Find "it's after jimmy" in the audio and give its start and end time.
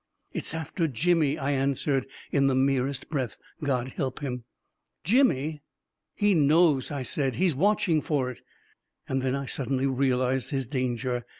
0.33-1.37